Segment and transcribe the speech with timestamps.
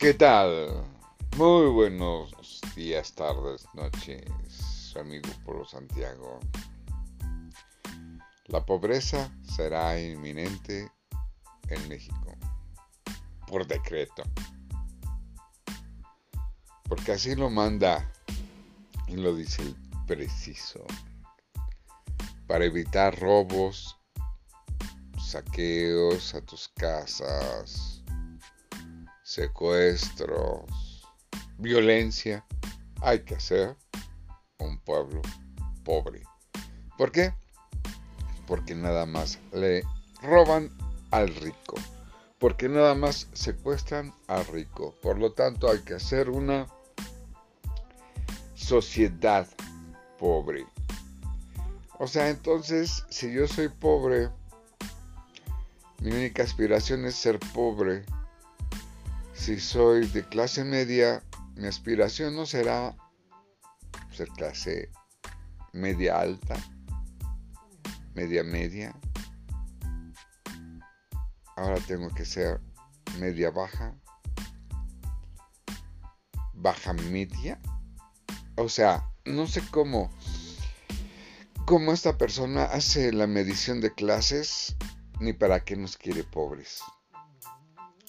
[0.00, 0.82] ¿Qué tal?
[1.36, 2.32] Muy buenos
[2.74, 6.40] días, tardes, noches, su amigo Polo Santiago.
[8.46, 10.90] La pobreza será inminente
[11.68, 12.34] en México,
[13.46, 14.22] por decreto.
[16.88, 18.10] Porque así lo manda
[19.06, 19.76] y lo dice el
[20.06, 20.82] preciso.
[22.46, 23.98] Para evitar robos,
[25.22, 27.99] saqueos a tus casas,
[29.30, 30.64] secuestros,
[31.56, 32.44] violencia,
[33.00, 33.76] hay que hacer
[34.58, 35.22] un pueblo
[35.84, 36.24] pobre.
[36.98, 37.32] ¿Por qué?
[38.48, 39.84] Porque nada más le
[40.20, 40.68] roban
[41.12, 41.76] al rico.
[42.40, 44.96] Porque nada más secuestran al rico.
[45.00, 46.66] Por lo tanto, hay que hacer una
[48.56, 49.46] sociedad
[50.18, 50.66] pobre.
[52.00, 54.28] O sea, entonces, si yo soy pobre,
[56.00, 58.04] mi única aspiración es ser pobre
[59.40, 61.24] si soy de clase media,
[61.56, 62.94] mi aspiración no será
[64.10, 64.90] ser clase
[65.72, 66.56] media alta,
[68.14, 68.94] media media.
[71.56, 72.60] Ahora tengo que ser
[73.18, 73.96] media baja,
[76.52, 77.58] baja media.
[78.56, 80.10] O sea, no sé cómo,
[81.64, 84.76] cómo esta persona hace la medición de clases
[85.18, 86.82] ni para qué nos quiere pobres.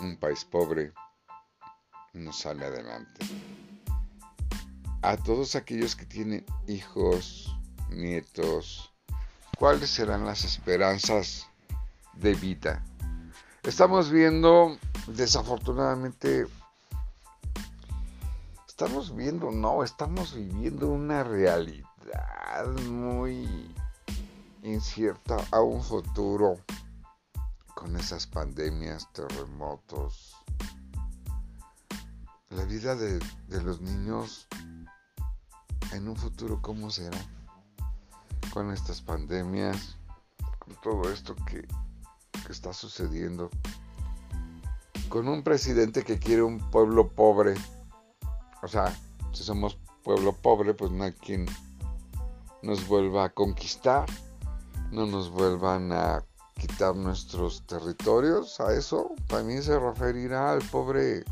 [0.00, 0.94] Un país pobre
[2.12, 3.26] no sale adelante.
[5.02, 7.56] A todos aquellos que tienen hijos,
[7.90, 8.92] nietos,
[9.56, 11.46] ¿cuáles serán las esperanzas
[12.14, 12.84] de vida?
[13.62, 16.46] Estamos viendo, desafortunadamente,
[18.66, 23.74] estamos viendo, no, estamos viviendo una realidad muy
[24.62, 26.58] incierta a un futuro
[27.74, 30.34] con esas pandemias, terremotos,
[32.50, 33.20] la vida de,
[33.62, 34.46] los niños
[35.92, 37.18] en un futuro, ¿cómo será?
[38.52, 39.96] Con estas pandemias,
[40.58, 41.66] con todo esto que,
[42.46, 43.50] que está sucediendo,
[45.08, 47.54] con un presidente que quiere un pueblo pobre.
[48.62, 48.94] O sea,
[49.32, 51.46] si somos pueblo pobre, pues no hay quien
[52.62, 54.06] nos vuelva a conquistar,
[54.90, 56.24] no nos vuelvan a
[56.54, 58.58] quitar nuestros territorios.
[58.60, 61.24] A eso también se referirá al pobre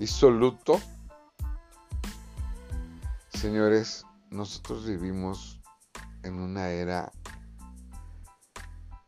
[0.00, 0.80] disoluto.
[3.28, 5.60] Señores, nosotros vivimos
[6.22, 7.12] en una era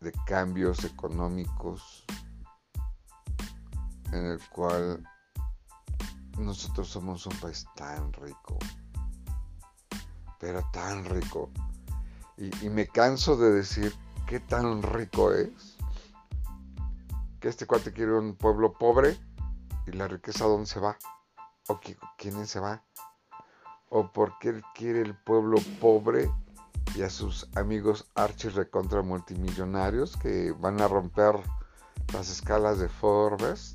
[0.00, 2.04] de cambios económicos
[4.12, 5.02] en el cual
[6.38, 8.58] nosotros somos un país tan rico,
[10.38, 11.50] pero tan rico.
[12.36, 13.94] Y, me canso de decir
[14.26, 15.78] qué tan rico es.
[17.40, 19.18] Que este cuate quiere un pueblo pobre
[19.86, 20.96] ¿Y la riqueza dónde se va?
[21.66, 21.80] ¿O
[22.16, 22.84] quién se va?
[23.88, 26.30] ¿O por qué quiere el pueblo pobre
[26.94, 31.34] y a sus amigos archis recontra multimillonarios que van a romper
[32.12, 33.74] las escalas de Forbes?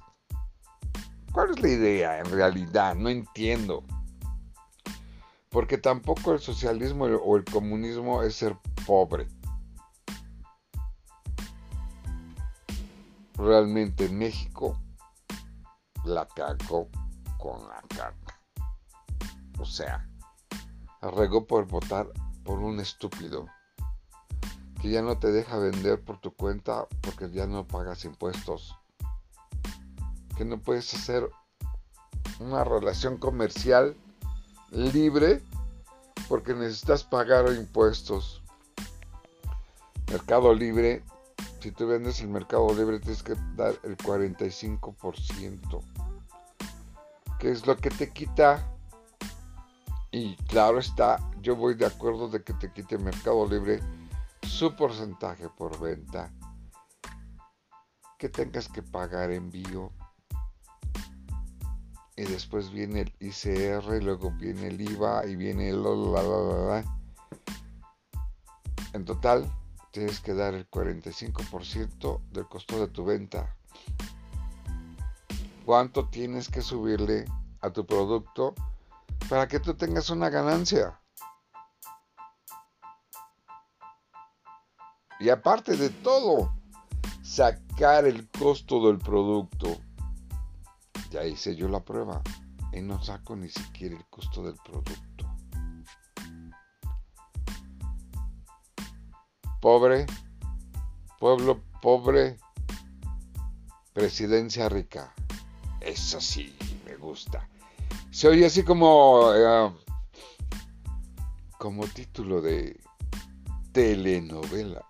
[1.34, 2.96] ¿Cuál es la idea en realidad?
[2.96, 3.84] No entiendo.
[5.50, 9.28] Porque tampoco el socialismo o el comunismo es ser pobre.
[13.36, 14.80] Realmente en México
[16.06, 16.90] la cago
[17.38, 18.40] con la caca.
[19.60, 20.08] O sea,
[21.02, 22.08] arregó por votar
[22.44, 23.46] por un estúpido
[24.82, 28.76] que ya no te deja vender por tu cuenta porque ya no pagas impuestos.
[30.38, 31.30] Que no puedes hacer
[32.40, 33.96] una relación comercial
[34.72, 35.42] libre
[36.28, 38.44] porque necesitas pagar impuestos.
[40.12, 41.04] Mercado Libre,
[41.60, 45.84] si tú vendes el Mercado Libre tienes que dar el 45%
[47.40, 48.64] que es lo que te quita.
[50.12, 53.82] Y claro está, yo voy de acuerdo de que te quite Mercado Libre
[54.42, 56.32] su porcentaje por venta,
[58.18, 59.92] que tengas que pagar envío.
[62.16, 65.84] Y después viene el ICR, luego viene el IVA y viene el...
[68.94, 69.52] En total,
[69.98, 73.58] tienes que dar el 45% del costo de tu venta
[75.66, 77.26] cuánto tienes que subirle
[77.62, 78.54] a tu producto
[79.28, 81.02] para que tú tengas una ganancia.
[85.20, 86.54] Y aparte de todo,
[87.24, 89.80] sacar el costo del producto.
[91.10, 92.22] Ya hice yo la prueba
[92.72, 95.07] y no saco ni siquiera el costo del producto.
[99.70, 100.06] Pobre,
[101.20, 102.38] pueblo pobre,
[103.92, 105.14] presidencia rica.
[105.82, 106.56] Eso sí,
[106.86, 107.50] me gusta.
[108.10, 109.30] Se oye así como...
[109.36, 109.74] Eh,
[111.58, 112.80] como título de
[113.74, 114.86] telenovela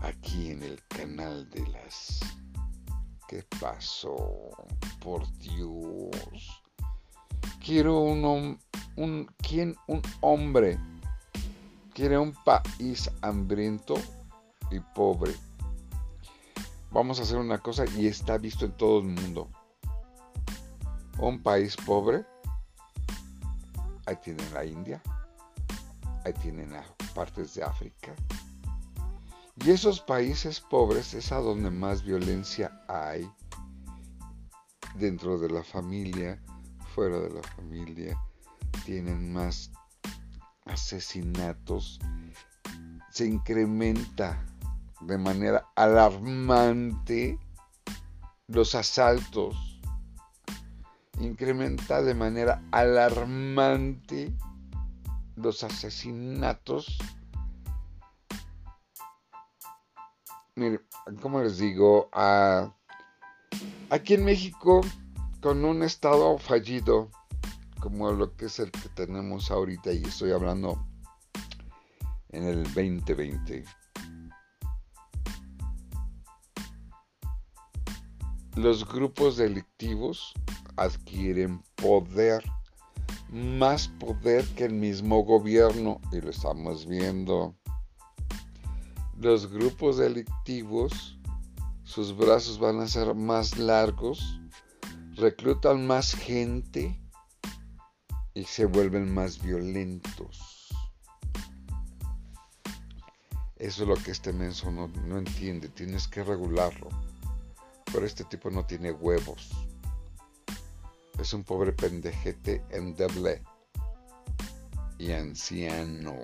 [0.00, 2.18] aquí en el canal de las...
[3.28, 4.50] ¿Qué pasó?
[4.98, 6.60] Por Dios.
[7.64, 8.58] Quiero un,
[8.96, 9.76] un, ¿quién?
[9.86, 10.76] un hombre.
[11.94, 13.94] Quiere un país hambriento
[14.72, 15.32] y pobre.
[16.90, 19.48] Vamos a hacer una cosa y está visto en todo el mundo.
[21.18, 22.26] Un país pobre.
[24.06, 25.00] Ahí tienen la India.
[26.24, 28.12] Ahí tienen las partes de África.
[29.64, 33.30] Y esos países pobres es a donde más violencia hay
[34.96, 36.42] dentro de la familia,
[36.92, 38.18] fuera de la familia,
[38.84, 39.70] tienen más
[40.64, 42.00] asesinatos,
[43.10, 44.44] se incrementa
[45.00, 47.38] de manera alarmante
[48.48, 49.80] los asaltos,
[51.20, 54.32] incrementa de manera alarmante
[55.36, 56.98] los asesinatos.
[60.56, 60.80] Mire,
[61.20, 62.08] como les digo,
[63.90, 64.80] aquí en México
[65.40, 67.10] con un estado fallido
[67.84, 70.82] como lo que es el que tenemos ahorita y estoy hablando
[72.30, 73.62] en el 2020.
[78.56, 80.32] Los grupos delictivos
[80.76, 82.42] adquieren poder,
[83.30, 87.54] más poder que el mismo gobierno, y lo estamos viendo.
[89.18, 91.18] Los grupos delictivos,
[91.82, 94.40] sus brazos van a ser más largos
[95.16, 97.03] reclutan más gente
[98.34, 100.68] y se vuelven más violentos.
[103.56, 106.88] Eso es lo que este menso no, entiende, tienes que regularlo.
[107.92, 109.50] Pero este tipo no tiene huevos.
[111.18, 113.40] Es un pobre pendejete endeble
[114.98, 116.16] y anciano.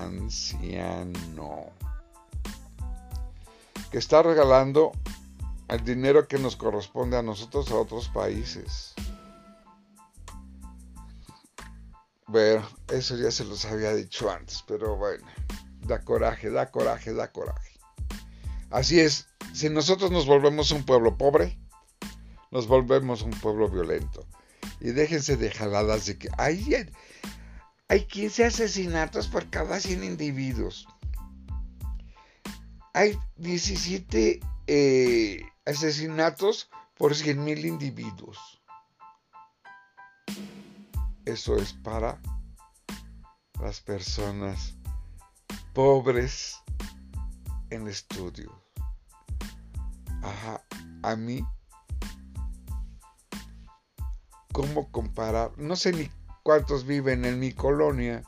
[0.00, 1.66] Anciano.
[3.90, 4.92] Que está regalando
[5.68, 8.94] el dinero que nos corresponde a nosotros a otros países.
[12.28, 15.26] Bueno, eso ya se los había dicho antes, pero bueno,
[15.86, 17.72] da coraje, da coraje, da coraje.
[18.70, 21.58] Así es, si nosotros nos volvemos un pueblo pobre,
[22.50, 24.26] nos volvemos un pueblo violento.
[24.78, 26.86] Y déjense de jaladas de que hay,
[27.88, 30.86] hay 15 asesinatos por cada 100 individuos.
[32.92, 38.60] Hay 17 eh, asesinatos por 100.000 individuos.
[41.28, 42.18] Eso es para
[43.60, 44.74] las personas
[45.74, 46.56] pobres
[47.68, 48.50] en estudio.
[50.22, 50.64] Ajá,
[51.02, 51.46] a mí,
[54.54, 55.52] ¿cómo comparar?
[55.58, 56.10] No sé ni
[56.42, 58.22] cuántos viven en mi colonia.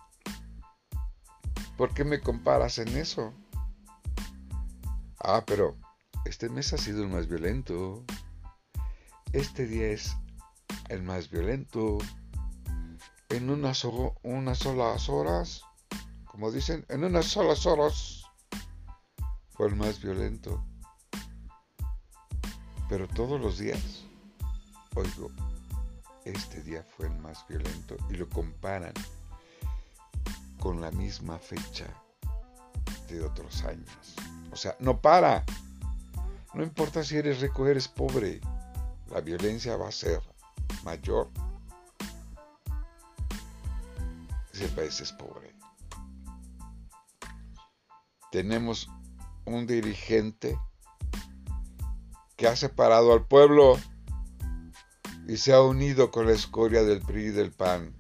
[1.79, 3.33] ¿Por qué me comparas en eso?
[5.21, 5.75] Ah, pero
[6.27, 8.05] este mes ha sido el más violento.
[9.33, 10.15] Este día es
[10.91, 11.97] el más violento.
[13.31, 13.85] En unas,
[14.23, 15.63] unas solas horas,
[16.25, 18.25] como dicen, en unas solas horas
[19.51, 20.65] fue el más violento.
[22.89, 24.05] Pero todos los días,
[24.97, 25.31] oigo,
[26.25, 28.93] este día fue el más violento y lo comparan
[30.59, 31.87] con la misma fecha
[33.09, 34.15] de otros años.
[34.53, 35.45] O sea, no para.
[36.55, 38.41] No importa si eres rico o eres pobre,
[39.11, 40.21] la violencia va a ser
[40.83, 41.31] mayor
[44.65, 45.55] el país es pobre.
[48.31, 48.89] Tenemos
[49.45, 50.59] un dirigente
[52.37, 53.79] que ha separado al pueblo
[55.27, 57.97] y se ha unido con la escoria del PRI y del PAN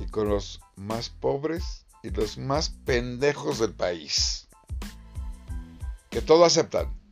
[0.00, 4.48] y con los más pobres y los más pendejos del país,
[6.10, 7.04] que todo aceptan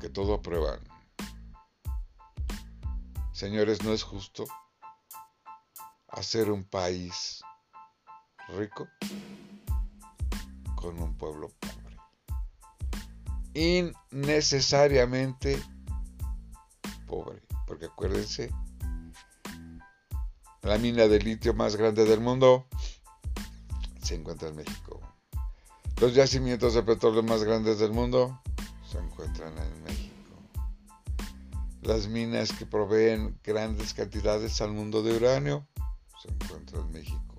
[0.00, 0.80] que todo aprueban.
[3.32, 4.44] Señores, no es justo
[6.08, 7.42] hacer un país
[8.56, 8.88] rico
[10.74, 11.96] con un pueblo pobre.
[13.54, 15.62] Innecesariamente
[17.06, 17.42] pobre.
[17.66, 18.50] Porque acuérdense,
[20.62, 22.66] la mina de litio más grande del mundo
[24.02, 25.00] se encuentra en México.
[26.00, 28.40] Los yacimientos de petróleo más grandes del mundo
[28.90, 30.10] se encuentran en México.
[31.82, 35.66] Las minas que proveen grandes cantidades al mundo de uranio
[36.22, 37.29] se encuentran en México.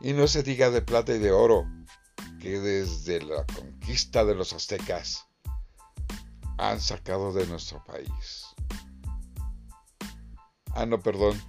[0.00, 1.64] Y no se diga de plata y de oro,
[2.40, 5.26] que desde la conquista de los aztecas
[6.58, 8.46] han sacado de nuestro país.
[10.74, 11.40] Ah, no, perdón.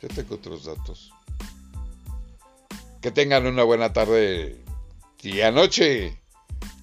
[0.00, 1.12] Ya tengo otros datos.
[3.00, 4.64] Que tengan una buena tarde
[5.22, 6.22] y anoche.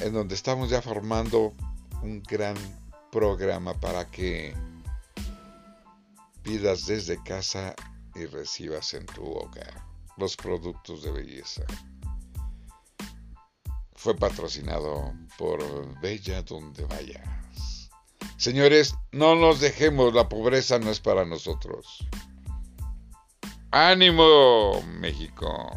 [0.00, 1.54] en donde estamos ya formando
[2.02, 2.56] un gran
[3.10, 4.54] programa para que
[6.42, 7.74] pidas desde casa
[8.14, 9.84] y recibas en tu hogar
[10.16, 11.64] los productos de belleza.
[13.94, 15.60] Fue patrocinado por
[16.00, 17.90] Bella Donde Vayas.
[18.36, 22.06] Señores, no nos dejemos, la pobreza no es para nosotros.
[23.70, 25.70] ¡Ánimo, México!